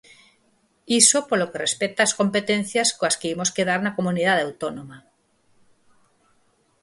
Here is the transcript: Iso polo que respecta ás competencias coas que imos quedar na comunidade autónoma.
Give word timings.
Iso 1.01 1.17
polo 1.29 1.49
que 1.51 1.61
respecta 1.65 2.01
ás 2.07 2.13
competencias 2.19 2.89
coas 2.97 3.15
que 3.19 3.31
imos 3.33 3.53
quedar 3.57 3.79
na 3.83 3.95
comunidade 3.97 4.45
autónoma. 4.47 4.97